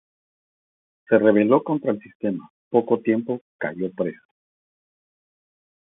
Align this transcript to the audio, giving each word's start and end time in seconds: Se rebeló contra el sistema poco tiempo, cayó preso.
Se 1.07 1.15
rebeló 1.15 1.63
contra 1.63 1.91
el 1.91 1.99
sistema 1.99 2.49
poco 2.71 3.01
tiempo, 3.01 3.39
cayó 3.59 3.91
preso. 3.93 4.25